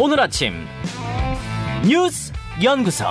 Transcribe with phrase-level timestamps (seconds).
[0.00, 0.52] 오늘 아침
[1.84, 2.32] 뉴스
[2.62, 3.04] 연구소.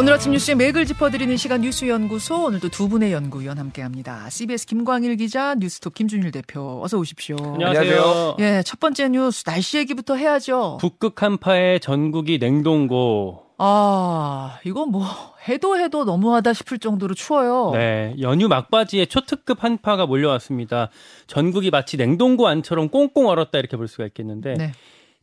[0.00, 4.28] 오늘 아침 뉴스의 맥을 짚어드리는 시간 뉴스연구소 오늘도 두 분의 연구위원 함께합니다.
[4.28, 7.36] CBS 김광일 기자, 뉴스톱 김준일 대표 어서 오십시오.
[7.38, 8.36] 안녕하세요.
[8.40, 10.78] 예, 첫 번째 뉴스 날씨 얘기부터 해야죠.
[10.80, 13.49] 북극 한파에 전국이 냉동고.
[13.62, 15.04] 아, 이거 뭐
[15.46, 17.72] 해도 해도 너무하다 싶을 정도로 추워요.
[17.74, 20.88] 네, 연휴 막바지에 초특급 한파가 몰려왔습니다.
[21.26, 24.72] 전국이 마치 냉동고 안처럼 꽁꽁 얼었다 이렇게 볼 수가 있겠는데 네.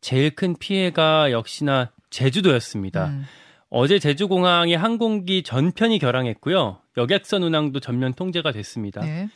[0.01, 3.07] 제일 큰 피해가 역시나 제주도였습니다.
[3.07, 3.25] 음.
[3.71, 6.77] 어제 제주공항의 항공기 전편이 결항했고요.
[6.95, 9.01] 여객선 운항도 전면 통제가 됐습니다.
[9.01, 9.29] 네.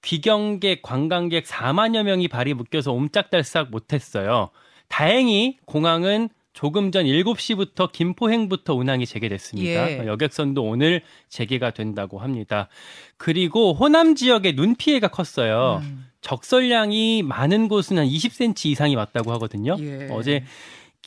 [0.00, 4.48] 귀경객, 관광객 4만여 명이 발이 묶여서 옴짝달싹 못했어요.
[4.88, 9.90] 다행히 공항은 조금 전 7시부터 김포행부터 운항이 재개됐습니다.
[9.90, 10.06] 예.
[10.06, 12.68] 여객선도 오늘 재개가 된다고 합니다.
[13.18, 15.82] 그리고 호남 지역에 눈 피해가 컸어요.
[15.82, 16.06] 음.
[16.22, 19.76] 적설량이 많은 곳은 한 20cm 이상이 왔다고 하거든요.
[19.80, 20.08] 예.
[20.10, 20.44] 어제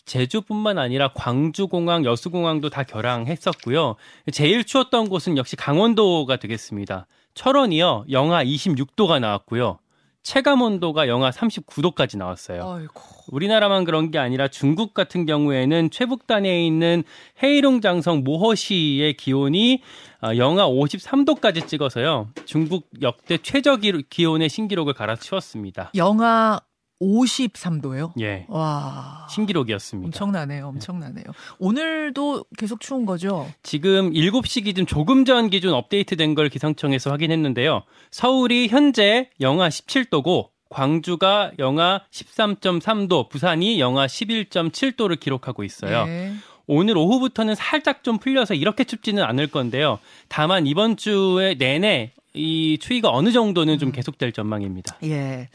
[0.05, 3.95] 제주뿐만 아니라 광주공항, 여수공항도 다 결항했었고요.
[4.31, 7.07] 제일 추웠던 곳은 역시 강원도가 되겠습니다.
[7.33, 9.79] 철원이요, 영하 26도가 나왔고요.
[10.23, 12.69] 체감 온도가 영하 39도까지 나왔어요.
[12.71, 13.01] 아이고.
[13.31, 17.03] 우리나라만 그런 게 아니라 중국 같은 경우에는 최북단에 있는
[17.41, 19.81] 헤이룽 장성 모허시의 기온이
[20.21, 22.27] 아, 영하 53도까지 찍어서요.
[22.45, 25.91] 중국 역대 최저 기- 기온의 신기록을 갈아치웠습니다.
[25.95, 26.59] 영하
[27.01, 28.11] 53도요?
[28.21, 28.45] 예.
[28.49, 29.27] 와.
[29.29, 30.07] 신기록이었습니다.
[30.07, 30.67] 엄청나네요.
[30.67, 31.25] 엄청나네요.
[31.59, 33.49] 오늘도 계속 추운 거죠?
[33.63, 37.83] 지금 7시 기준 조금 전 기준 업데이트된 걸 기상청에서 확인했는데요.
[38.11, 46.05] 서울이 현재 영하 17도고 광주가 영하 13.3도, 부산이 영하 11.7도를 기록하고 있어요.
[46.07, 46.33] 예.
[46.67, 49.97] 오늘 오후부터는 살짝 좀 풀려서 이렇게 춥지는 않을 건데요.
[50.27, 54.97] 다만 이번 주에 내내 이 추위가 어느 정도는 좀 계속될 전망입니다.
[55.03, 55.49] 예.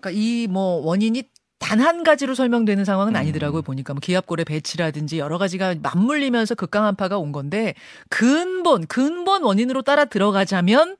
[0.00, 1.22] 그러니까 이 뭐 원인이
[1.58, 3.16] 단한 가지로 설명되는 상황은 음.
[3.16, 3.62] 아니더라고요.
[3.62, 7.74] 보니까 뭐 기압골의 배치라든지 여러 가지가 맞물리면서 극강한 파가 온 건데
[8.08, 10.96] 근본 근본 원인으로 따라 들어가자면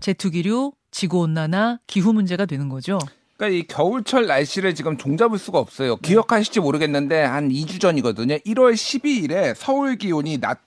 [0.00, 2.98] 제투기류, 지구 온난화, 기후 문제가 되는 거죠.
[3.36, 5.96] 그러니까 이 겨울철 날씨를 지금 종잡을 수가 없어요.
[5.96, 8.34] 기억하실지 모르겠는데 한 2주 전이거든요.
[8.38, 10.58] 1월 12일에 서울 기온이 낮,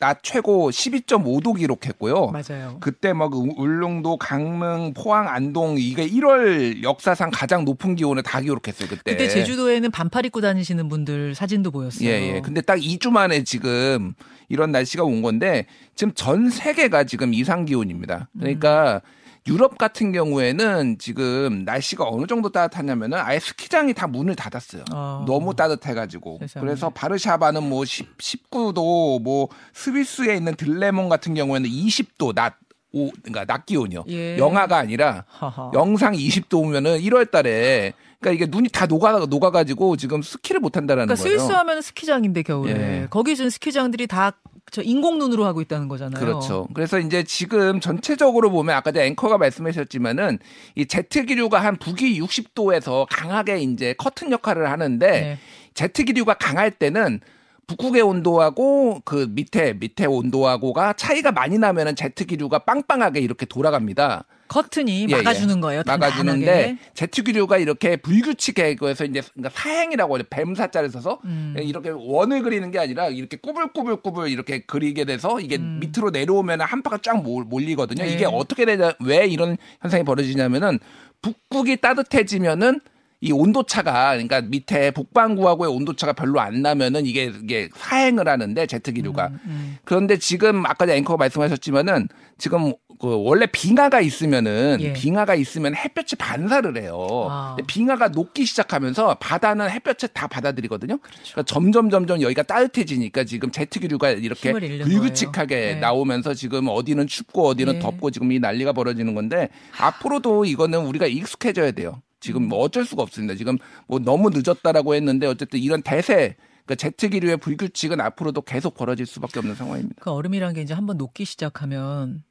[0.00, 2.28] 낮 최고 12.5도 기록했고요.
[2.28, 2.76] 맞아요.
[2.80, 8.88] 그때 막 우- 울릉도, 강릉, 포항, 안동 이게 1월 역사상 가장 높은 기온을 다 기록했어요.
[8.88, 9.02] 그때.
[9.12, 12.08] 그때 제주도에는 반팔 입고 다니시는 분들 사진도 보였어요.
[12.08, 12.40] 예, 예.
[12.40, 14.14] 근데 딱 2주 만에 지금
[14.48, 15.66] 이런 날씨가 온 건데
[15.96, 18.28] 지금 전 세계가 지금 이상 기온입니다.
[18.38, 19.02] 그러니까
[19.48, 24.84] 유럽 같은 경우에는 지금 날씨가 어느 정도 따뜻하냐면은 아예 스키장이 다 문을 닫았어요.
[24.92, 25.24] 어.
[25.26, 26.38] 너무 따뜻해가지고.
[26.40, 26.64] 세상에.
[26.64, 32.56] 그래서 바르샤바는 뭐 10, 19도, 뭐 스위스에 있는 들레몬 같은 경우에는 20도 낮,
[32.92, 34.04] 오, 그러니까 낮 기온이요.
[34.08, 34.38] 예.
[34.38, 35.70] 영하가 아니라 하하.
[35.74, 41.06] 영상 20도 오면은 1월 달에 그러니까 이게 눈이 다 녹아 녹아가지고 지금 스키를 못 한다라는
[41.06, 41.38] 그러니까 거예요.
[41.38, 42.72] 스위스 하면 스키장인데 겨울에
[43.02, 43.06] 예.
[43.10, 44.32] 거기 지금 스키장들이 다
[44.70, 46.22] 저 인공 눈으로 하고 있다는 거잖아요.
[46.22, 46.68] 그렇죠.
[46.74, 50.38] 그래서 이제 지금 전체적으로 보면 아까 전 앵커가 말씀하셨지만은
[50.74, 55.38] 이 제트 기류가 한 북위 60도에서 강하게 이제 커튼 역할을 하는데 네.
[55.74, 57.20] 제트 기류가 강할 때는
[57.68, 64.24] 북극의 온도하고 그 밑에 밑에 온도하고가 차이가 많이 나면은 제트 기류가 빵빵하게 이렇게 돌아갑니다.
[64.48, 65.60] 커튼이 예, 막아주는 예.
[65.60, 65.82] 거예요.
[65.86, 66.78] 막아주는데.
[66.94, 70.24] 제트 기류가 이렇게 불규칙해 그래서 이제 그러니까 사행이라고 하죠.
[70.30, 71.54] 뱀사자를 써서 음.
[71.60, 75.78] 이렇게 원을 그리는 게 아니라 이렇게 꾸불꾸불꾸불 이렇게 그리게 돼서 이게 음.
[75.80, 78.02] 밑으로 내려오면 한파가 쫙 몰- 몰리거든요.
[78.02, 78.10] 네.
[78.14, 80.78] 이게 어떻게 되냐 왜 이런 현상이 벌어지냐면은
[81.20, 82.80] 북극이 따뜻해지면은
[83.20, 89.30] 이 온도차가 그러니까 밑에 북반구하고의 온도차가 별로 안 나면은 이게 이게 사행을 하는데 제트 기류가
[89.44, 89.78] 음.
[89.84, 92.08] 그런데 지금 아까 앵커가 말씀하셨지만은
[92.38, 94.92] 지금 그 원래 빙하가 있으면은 예.
[94.92, 97.28] 빙하가 있으면 햇볕이 반사를 해요.
[97.30, 97.56] 아.
[97.66, 100.98] 빙하가 녹기 시작하면서 바다는 햇볕을 다 받아들이거든요.
[100.98, 105.56] 그러니까 점점 점점 여기가 따뜻해지니까 지금 제트 기류가 이렇게 불규칙하게.
[105.58, 105.74] 네.
[105.76, 107.78] 나오면서 지금 어디는 춥고 어디는 네.
[107.78, 109.48] 덥고 지금 이 난리가 벌어지는 건데
[109.78, 112.02] 앞으로도 이거는 우리가 익숙해져야 돼요.
[112.20, 112.48] 지금 음.
[112.48, 113.34] 뭐 어쩔 수가 없습니다.
[113.34, 119.06] 지금 뭐 너무 늦었다라고 했는데 어쨌든 이런 대세 그러니까 제트 기류의 불규칙은 앞으로도 계속 벌어질
[119.06, 120.02] 수밖에 없는 상황입니다.
[120.02, 122.22] 그 얼음이란 게 이제 한번 녹기 시작하면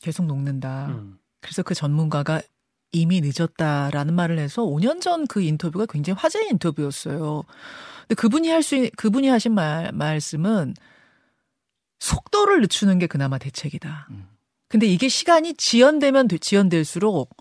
[0.00, 0.86] 계속 녹는다.
[0.88, 1.18] 음.
[1.40, 2.40] 그래서 그 전문가가
[2.92, 7.42] 이미 늦었다라는 말을 해서 5년 전 그 인터뷰가 굉장히 화제의 인터뷰였어요.
[8.02, 10.74] 근데 그분이 할 수, 그분이 하신 말, 말씀은
[11.98, 14.08] 속도를 늦추는 게 그나마 대책이다.
[14.68, 17.36] 근데 이게 시간이 지연되면 되- 지연될수록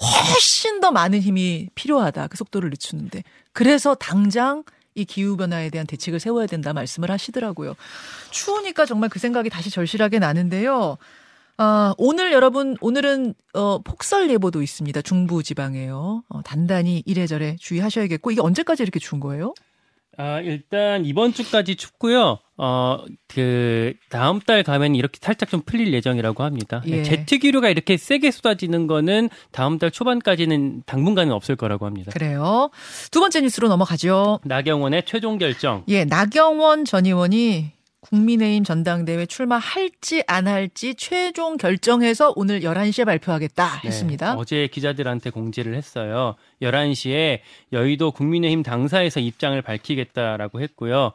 [0.00, 2.28] 훨씬 더 많은 힘이 필요하다.
[2.28, 3.22] 그 속도를 늦추는데.
[3.52, 4.64] 그래서 당장
[4.94, 7.74] 이 기후변화에 대한 대책을 세워야 된다 말씀을 하시더라고요.
[8.30, 10.98] 추우니까 정말 그 생각이 다시 절실하게 나는데요.
[11.56, 15.02] 아, 오늘 여러분, 오늘은, 어, 폭설 예보도 있습니다.
[15.02, 16.24] 중부 지방에요.
[16.28, 19.54] 어, 단단히 이래저래 주의하셔야겠고, 이게 언제까지 이렇게 추운 거예요?
[20.16, 22.40] 아, 일단 이번 주까지 춥고요.
[22.56, 26.82] 어, 그 다음 달 가면 이렇게 살짝 좀 풀릴 예정이라고 합니다.
[26.86, 27.02] 예.
[27.02, 32.12] 제트 기류가 이렇게 세게 쏟아지는 거는 다음 달 초반까지는 당분간은 없을 거라고 합니다.
[32.12, 32.70] 그래요.
[33.10, 34.40] 두 번째 뉴스로 넘어가죠.
[34.44, 35.82] 나경원의 최종 결정.
[35.88, 37.72] 예, 나경원 전 의원이
[38.04, 44.34] 국민의힘 전당대회 출마할지 안 할지 최종 결정해서 오늘 11시에 발표하겠다 네, 했습니다.
[44.34, 46.34] 어제 기자들한테 공지를 했어요.
[46.60, 47.40] 11시에
[47.72, 51.12] 여의도 국민의힘 당사에서 입장을 밝히겠다라고 했고요.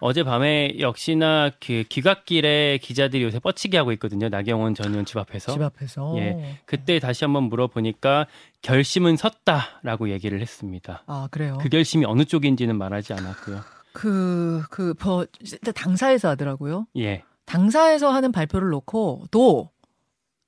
[0.00, 4.28] 어젯밤에 역시나 그 귀갓길에 기자들이 요새 뻗치기 하고 있거든요.
[4.28, 5.52] 나경원 전 의원 집 앞에서.
[5.52, 6.14] 집 앞에서.
[6.18, 6.58] 예.
[6.66, 8.26] 그때 다시 한번 물어보니까
[8.62, 11.02] 결심은 섰다라고 얘기를 했습니다.
[11.06, 11.58] 아, 그래요.
[11.60, 13.60] 그 결심이 어느 쪽인지는 말하지 않았고요.
[13.92, 15.26] 그, 그, 뭐,
[15.74, 16.86] 당사에서 하더라고요.
[16.98, 17.22] 예.
[17.46, 19.70] 당사에서 하는 발표를 놓고 또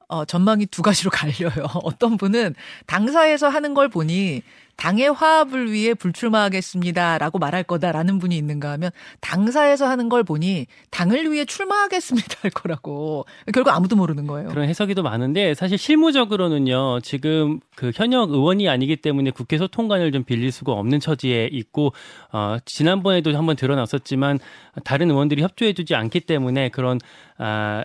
[0.08, 1.66] 어, 전망이 두 가지로 갈려요.
[1.84, 2.54] 어떤 분은
[2.86, 4.42] 당사에서 하는 걸 보니
[4.76, 8.90] 당의 화합을 위해 불출마하겠습니다라고 말할 거다라는 분이 있는가 하면
[9.20, 14.48] 당사에서 하는 걸 보니 당을 위해 출마하겠습니다 할 거라고 결국 아무도 모르는 거예요.
[14.48, 20.52] 그런 해석이도 많은데 사실 실무적으로는요 지금 그 현역 의원이 아니기 때문에 국회 소통관을 좀 빌릴
[20.52, 21.92] 수가 없는 처지에 있고
[22.30, 24.38] 어, 지난번에도 한번 드러났었지만
[24.84, 27.00] 다른 의원들이 협조해주지 않기 때문에 그런
[27.36, 27.84] 아.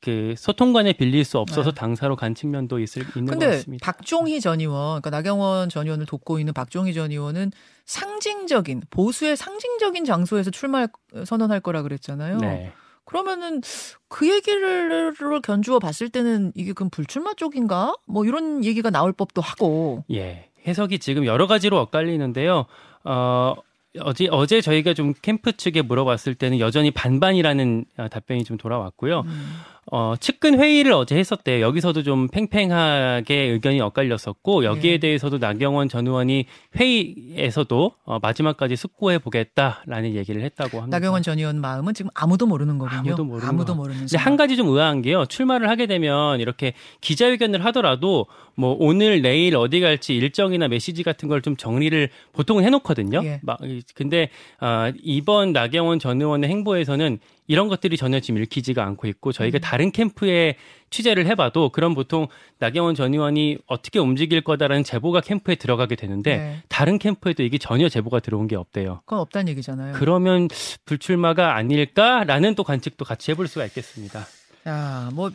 [0.00, 1.74] 그 소통관에 빌릴 수 없어서 네.
[1.74, 3.84] 당사로 간 측면도 있을 있는 것 같습니다.
[3.84, 7.52] 박종희 전 의원, 그러니까 나경원 전 의원을 돕고 있는 박종희 전 의원은
[7.86, 10.86] 상징적인 보수의 상징적인 장소에서 출마
[11.24, 12.38] 선언할 거라 그랬잖아요.
[12.38, 12.72] 네.
[13.04, 13.62] 그러면은
[14.08, 17.94] 그 얘기를 견주어 봤을 때는 이게 그럼 불출마 쪽인가?
[18.06, 20.04] 뭐 이런 얘기가 나올 법도 하고.
[20.12, 20.48] 예.
[20.66, 22.66] 해석이 지금 여러 가지로 엇갈리는데요.
[23.04, 23.54] 어,
[24.00, 29.20] 어제, 어제 저희가 좀 캠프 측에 물어봤을 때는 여전히 반반이라는 어, 답변이 좀 돌아왔고요.
[29.20, 29.52] 음.
[29.90, 31.60] 어, 측근 회의를 어제 했었대요.
[31.64, 34.98] 여기서도 좀 팽팽하게 의견이 엇갈렸었고, 여기에 네.
[34.98, 36.46] 대해서도 나경원 전 의원이
[36.76, 40.96] 회의에서도 어, 마지막까지 숙고해 보겠다라는 얘기를 했다고 합니다.
[40.98, 43.00] 나경원 전 의원 마음은 지금 아무도 모르는 거군요.
[43.00, 43.78] 아무도 모르는 아무도 거.
[43.78, 44.36] 모르는 근데 한.
[44.36, 45.26] 가지 좀 의아한 게요.
[45.26, 51.42] 출마를 하게 되면 이렇게 기자회견을 하더라도 뭐 오늘 내일 어디 갈지 일정이나 메시지 같은 걸
[51.42, 53.20] 좀 정리를 보통은 해놓거든요.
[53.24, 53.40] 예.
[53.42, 53.58] 막
[53.96, 54.28] 근데
[54.60, 59.60] 아, 이번 나경원 전 의원의 행보에서는 이런 것들이 전혀 지금 읽히지가 않고 있고 저희가 음.
[59.60, 60.56] 다른 캠프에
[60.90, 62.28] 취재를 해봐도 그럼 보통
[62.58, 66.62] 나경원 전 의원이 어떻게 움직일 거다라는 제보가 캠프에 들어가게 되는데 네.
[66.68, 69.00] 다른 캠프에도 이게 전혀 제보가 들어온 게 없대요.
[69.04, 69.94] 그건 없다는 얘기잖아요.
[69.94, 70.48] 그러면
[70.84, 74.26] 불출마가 아닐까라는 또 관측도 같이 해볼 수가 있겠습니다.
[74.66, 75.30] 야, 뭐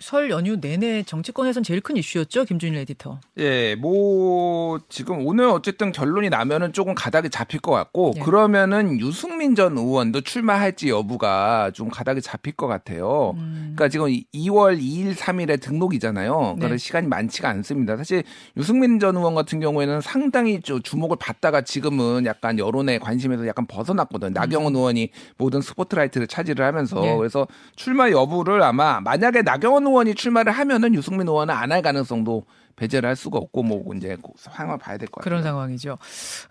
[0.00, 3.18] 설 연휴 내내 정치권에선 제일 큰 이슈였죠, 김준일 에디터.
[3.38, 8.20] 예, 뭐 지금 오늘 어쨌든 결론이 나면은 조금 가닥이 잡힐 것 같고 예.
[8.20, 13.32] 그러면은 유승민 전 의원도 출마할지 여부가 좀 가닥이 잡힐 것 같아요.
[13.38, 13.74] 음.
[13.74, 16.32] 그러니까 지금 2월 2일, 3일에 등록이잖아요.
[16.36, 16.78] 그러니까 네.
[16.78, 17.96] 시간이 많지가 않습니다.
[17.96, 18.22] 사실
[18.56, 24.30] 유승민 전 의원 같은 경우에는 상당히 좀 주목을 받다가 지금은 약간 여론의 관심에서 약간 벗어났거든요.
[24.30, 27.02] 나경원 의원이 모든 스포트라이트를 차지를 하면서 음.
[27.02, 27.16] 네.
[27.16, 32.44] 그래서 출마 여부를 아마 만약에 나경원 의원이 출마를 하면은 유승민 의원은 안 할 가능성도
[32.76, 35.24] 배제를 할 수가 없고 뭐 이제 상황을 봐야 될 것 같아요.
[35.24, 35.98] 그런 상황이죠.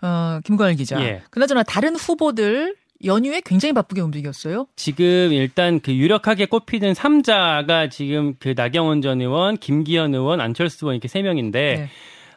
[0.02, 1.00] 어, 김관일 기자.
[1.02, 1.22] 예.
[1.30, 4.66] 그나저나 다른 후보들 연휴에 굉장히 바쁘게 움직였어요.
[4.76, 10.94] 지금 일단 그 유력하게 꼽히는 3자가 지금 그 나경원 전 의원, 김기현 의원, 안철수 의원
[10.96, 11.88] 이렇게 세 명인데 네.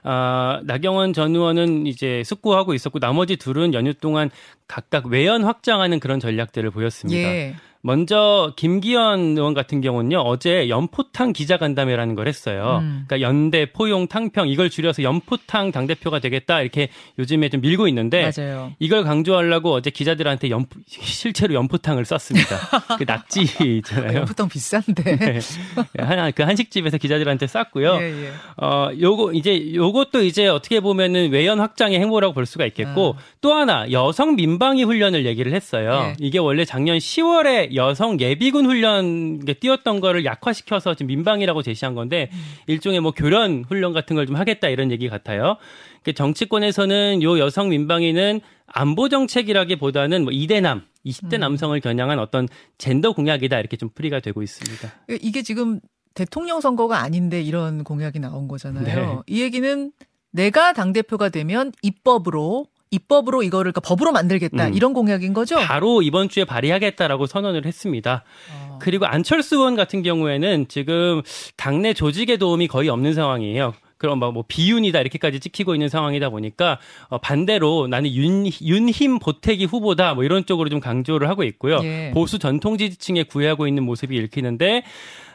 [0.03, 4.29] 아, 나경원 전 의원은 이제 숙고하고 있었고 나머지 둘은 연휴 동안
[4.67, 7.19] 각각 외연 확장하는 그런 전략들을 보였습니다.
[7.29, 7.55] 예.
[7.81, 12.79] 먼저 김기현 의원 같은 경우는요 어제 연포탕 기자간담회라는 걸 했어요.
[12.81, 13.03] 음.
[13.07, 18.31] 그러니까 연대, 포용, 탕평 이걸 줄여서 연포탕 당 대표가 되겠다 이렇게 요즘에 좀 밀고 있는데
[18.35, 18.71] 맞아요.
[18.79, 22.57] 이걸 강조하려고 어제 기자들한테 연 실제로 연포탕을 쐈습니다.
[22.97, 23.41] 그 낙지
[23.77, 24.25] 있잖아요.
[24.25, 25.03] 보통 비싼데.
[25.17, 25.39] 네.
[25.97, 27.97] 한, 그 한식집에서 기자들한테 쐈고요.
[28.01, 28.31] 예, 예.
[28.57, 33.21] 어, 요거, 이제, 요것도 이제 어떻게 보면은 외연 확장의 행보라고 볼 수가 있겠고, 아.
[33.41, 36.07] 또 하나, 여성 민방위 훈련을 얘기를 했어요.
[36.07, 36.15] 예.
[36.19, 42.29] 이게 원래 작년 10월에 여성 예비군 훈련 게 띄웠던 거를 약화시켜서 지금 민방위라고 제시한 건데,
[42.31, 42.37] 음.
[42.67, 45.57] 일종의 뭐 교련 훈련 같은 걸 좀 하겠다 이런 얘기 같아요.
[46.03, 51.39] 그 정치권에서는 요 여성 민방위는 안보 정책이라기보다는 뭐 이대남, 20대 음.
[51.41, 52.47] 남성을 겨냥한 어떤
[52.77, 54.89] 젠더 공약이다 이렇게 좀 풀이가 되고 있습니다.
[55.21, 55.79] 이게 지금
[56.13, 58.83] 대통령 선거가 아닌데 이런 공약이 나온 거잖아요.
[58.83, 59.17] 네.
[59.27, 59.91] 이 얘기는
[60.31, 64.73] 내가 당대표가 되면 입법으로 입법으로 이거를 그러니까 법으로 만들겠다 음.
[64.73, 65.55] 이런 공약인 거죠?
[65.55, 68.23] 바로 이번 주에 발의하겠다라고 선언을 했습니다.
[68.53, 68.79] 어.
[68.81, 71.21] 그리고 안철수 의원 같은 경우에는 지금
[71.55, 73.73] 당내 조직의 도움이 거의 없는 상황이에요.
[73.97, 76.79] 그럼 뭐, 뭐 비윤이다 이렇게까지 찍히고 있는 상황이다 보니까
[77.09, 81.79] 어, 반대로 나는 윤, 윤힘 보태기 후보다 뭐 이런 쪽으로 좀 강조를 하고 있고요.
[81.83, 82.11] 예.
[82.11, 84.83] 보수 전통 지지층에 구애하고 있는 모습이 읽히는데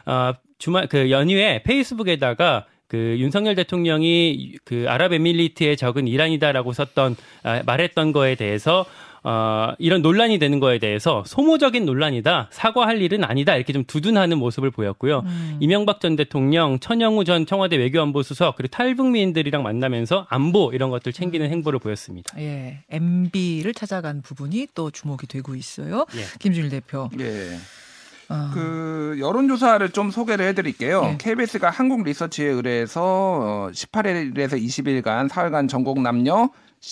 [0.05, 8.11] 어, 주말 그 연휴에 페이스북에다가 그 윤석열 대통령이 그 아랍에밀리트의 적은 이란이다라고 썼던 아, 말했던
[8.13, 8.85] 거에 대해서
[9.23, 12.47] 어, 이런 논란이 되는 거에 대해서 소모적인 논란이다.
[12.49, 13.57] 사과할 일은 아니다.
[13.57, 15.19] 이렇게 좀 두둔하는 모습을 보였고요.
[15.25, 15.57] 음.
[15.59, 21.45] 이명박 전 대통령, 천영우 전 청와대 외교안보 수석, 그리고 탈북민들이랑 만나면서 안보 이런 것들 챙기는
[21.45, 21.51] 음.
[21.51, 22.39] 행보를 보였습니다.
[22.39, 22.83] 예.
[22.89, 26.05] MB를 찾아간 부분이 또 주목이 되고 있어요.
[26.15, 26.21] 예.
[26.39, 27.09] 김준일 대표.
[27.19, 27.57] 예.
[28.29, 28.51] 어.
[28.53, 31.01] 그 여론조사를 좀 소개를 해드릴게요.
[31.01, 31.17] 네.
[31.17, 36.49] KBS가 한국 리서치에 의뢰해서 18일에서 어, 20일간 사흘간 전국 남녀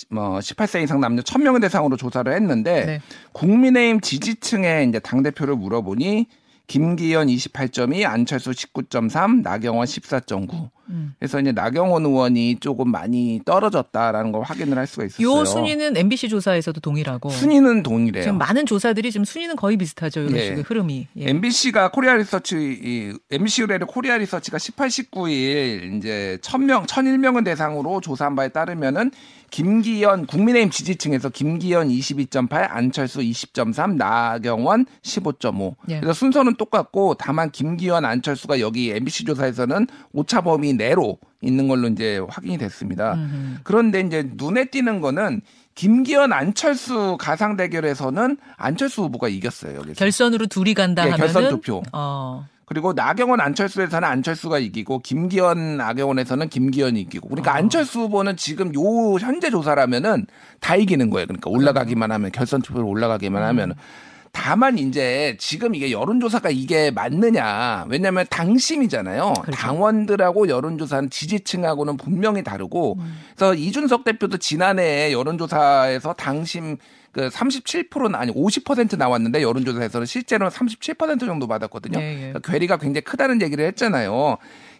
[0.08, 3.00] 뭐 18세 이상 남녀 1000명을 대상으로 조사를 했는데 네.
[3.32, 6.26] 국민의힘 지지층에 이제 당 대표를 물어보니
[6.66, 10.68] 김기현 28.2, 안철수 19.3, 나경원 14.9.
[10.88, 11.14] 음.
[11.18, 15.26] 그래서 이제 나경원 의원이 조금 많이 떨어졌다라는 걸 확인을 할 수가 있었어요.
[15.26, 17.30] 요 순위는 MBC 조사에서도 동일하고.
[17.30, 18.22] 순위는 동일해요.
[18.22, 20.20] 지금 많은 조사들이 지금 순위는 거의 비슷하죠.
[20.20, 20.44] 이런 예.
[20.46, 21.08] 식의 흐름이.
[21.18, 21.28] 예.
[21.30, 28.36] MBC가 코리아 리서치 이 MBC 의뢰를 코리아 리서치가 18, 19일 이제 1000명, 1001명을 대상으로 조사한
[28.36, 29.10] 바에 따르면은
[29.56, 35.76] 김기현 국민의힘 지지층에서 김기현 22.8, 안철수 20.3, 나경원 15.5.
[35.88, 36.00] 예.
[36.00, 42.20] 그래서 순서는 똑같고 다만 김기현, 안철수가 여기 MBC 조사에서는 오차 범위 내로 있는 걸로 이제
[42.28, 43.14] 확인이 됐습니다.
[43.14, 43.60] 음흠.
[43.62, 45.40] 그런데 이제 눈에 띄는 거는
[45.74, 49.80] 김기현 안철수 가상 대결에서는 안철수 후보가 이겼어요.
[49.80, 49.94] 그래서.
[49.94, 51.82] 결선으로 둘이 간다 네, 하면은 결선 투표.
[51.94, 52.46] 어.
[52.66, 57.56] 그리고 나경원 안철수에서는 안철수가 이기고 김기현 나경원에서는 김기현이 이기고 그러니까 아.
[57.56, 58.80] 안철수 후보는 지금 요
[59.20, 60.26] 현재 조사라면은
[60.58, 61.26] 다 이기는 거예요.
[61.28, 63.48] 그러니까 올라가기만 하면 결선 투표로 올라가기만 음.
[63.48, 63.74] 하면
[64.32, 67.86] 다만 이제 지금 이게 여론조사가 이게 맞느냐.
[67.88, 69.32] 왜냐하면 당심이잖아요.
[69.40, 69.50] 그렇죠.
[69.52, 73.18] 당원들하고 여론조사는 지지층하고는 분명히 다르고 음.
[73.34, 76.76] 그래서 이준석 대표도 지난해 여론조사에서 당심
[77.16, 81.98] 그 37%는 아니 50% 나왔는데 여론조사에서는 실제로는 37% 정도 받았거든요.
[81.98, 82.18] 예, 예.
[82.18, 84.36] 그러니까 괴리가 굉장히 크다는 얘기를 했잖아요.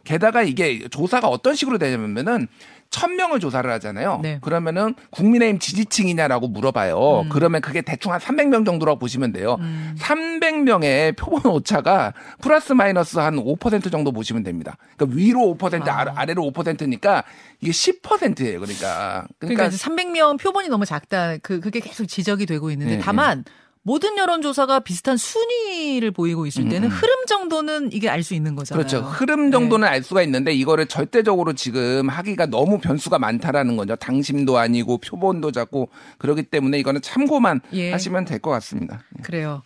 [0.06, 2.46] 게다가 이게 조사가 어떤 식으로 되냐면은
[2.90, 4.20] 천명을 조사를 하잖아요.
[4.22, 4.38] 네.
[4.40, 7.22] 그러면은 국민의힘 지지층이냐라고 물어봐요.
[7.22, 7.28] 음.
[7.28, 9.56] 그러면 그게 대충 한 300명 정도라고 보시면 돼요.
[9.58, 9.96] 음.
[9.98, 14.76] 300명의 표본 오차가 플러스 마이너스 한 5% 정도 보시면 됩니다.
[14.96, 16.12] 그러니까 위로 5% 아.
[16.14, 17.24] 아래로 5%니까
[17.60, 18.60] 이게 10%예요.
[18.60, 21.38] 그러니까 그러니까, 그러니까 300명 표본이 너무 작다.
[21.38, 23.52] 그 그게 계속 지적이 되고 있는데 네, 다만 네.
[23.86, 26.90] 모든 여론조사가 비슷한 순위를 보이고 있을 때는 음.
[26.90, 28.84] 흐름 정도는 이게 알 수 있는 거잖아요.
[28.84, 29.06] 그렇죠.
[29.06, 29.92] 흐름 정도는 네.
[29.92, 33.94] 알 수가 있는데 이거를 절대적으로 지금 하기가 너무 변수가 많다라는 거죠.
[33.94, 37.92] 당심도 아니고 표본도 작고 그렇기 때문에 이거는 참고만 예.
[37.92, 39.04] 하시면 될 것 같습니다.
[39.18, 39.22] 예.
[39.22, 39.62] 그래요.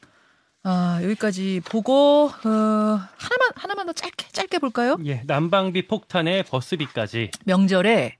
[0.64, 4.98] 아, 여기까지 보고 어, 하나만 하나만 더 짧게 짧게 볼까요?
[5.06, 7.30] 예, 난방비 폭탄에 버스비까지.
[7.46, 8.18] 명절에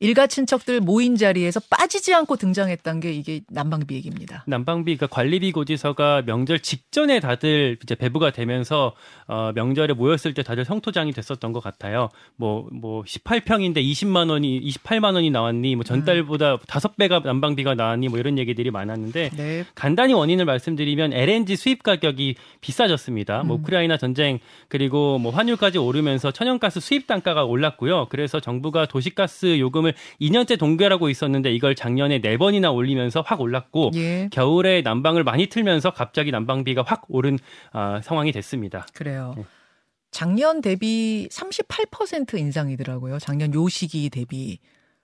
[0.00, 4.44] 일가 친척들 모인 자리에서 빠지지 않고 등장했던 게 이게 난방비 얘기입니다.
[4.46, 8.94] 난방비 그 관리비 고지서가 명절 직전에 다들 이제 배부가 되면서
[9.26, 12.10] 어 명절에 모였을 때 다들 성토장이 됐었던 것 같아요.
[12.36, 15.74] 뭐뭐 뭐 18평인데 20만 원이 28만 원이 나왔니?
[15.74, 16.94] 뭐 전달보다 다섯 음.
[16.96, 18.08] 배가 난방비가 나왔니?
[18.08, 19.64] 뭐 이런 얘기들이 많았는데 네.
[19.74, 23.38] 간단히 원인을 말씀드리면 LNG 수입 가격이 비싸졌습니다.
[23.38, 23.46] 뭐 음.
[23.48, 24.38] 뭐 우크라이나 전쟁
[24.68, 28.06] 그리고 뭐 환율까지 오르면서 천연가스 수입 단가가 올랐고요.
[28.10, 34.28] 그래서 정부가 도시가스 요금을 요금을 2년째 동결하고 있었는데 이걸 작년에 4번이나 올리면서 확 올랐고 예.
[34.30, 37.38] 겨울에 난방을 많이 틀면서 갑자기 난방비가 확 오른
[37.72, 38.86] 어, 상황이 됐습니다.
[38.92, 39.34] 그래요.
[39.36, 39.44] 네.
[40.10, 43.18] 작년 대비 38% 인상이더라고요.
[43.18, 44.58] 작년 요 시기 대비.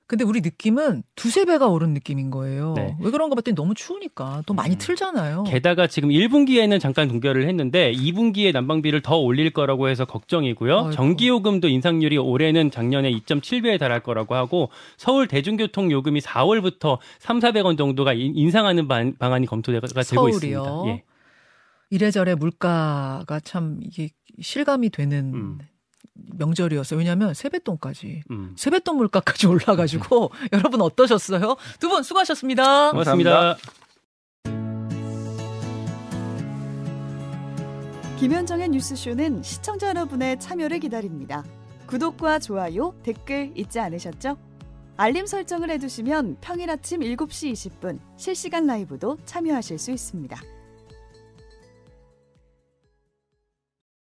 [0.06, 2.74] 근데 우리 느낌은 두세 배가 오른 느낌인 거예요.
[2.76, 2.94] 네.
[3.00, 4.78] 왜 그런가 봤더니 너무 추우니까 또 많이 음.
[4.78, 5.44] 틀잖아요.
[5.44, 10.76] 게다가 지금 1분기에는 잠깐 동결을 했는데 2분기에 난방비를 더 올릴 거라고 해서 걱정이고요.
[10.76, 10.90] 아이고.
[10.90, 14.68] 전기요금도 인상률이 올해는 작년에 2.7배에 달할 거라고 하고
[14.98, 20.28] 서울 대중교통 요금이 4월부터 3, 400원 정도가 인상하는 방 안이 검토가 되고 서울이요?
[20.28, 20.82] 있습니다.
[20.88, 21.04] 예.
[21.88, 25.58] 이래저래 물가가 참 이게 실감이 되는 음.
[26.14, 26.98] 명절이었어요.
[26.98, 28.54] 왜냐하면 세뱃돈까지 음.
[28.56, 30.48] 세뱃돈 물가까지 올라가지고 음.
[30.52, 31.56] 여러분 어떠셨어요?
[31.80, 32.90] 두 분 수고하셨습니다.
[32.92, 33.56] 고맙습니다.
[38.18, 41.44] 김현정의 뉴스쇼는 시청자 여러분의 참여를 기다립니다.
[41.86, 44.38] 구독과 좋아요, 댓글 잊지 않으셨죠?
[44.96, 50.40] 알림 설정을 해두시면 평일 아침 7시 20분 실시간 라이브도 참여하실 수 있습니다.